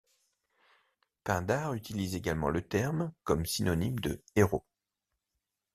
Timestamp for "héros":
4.35-4.65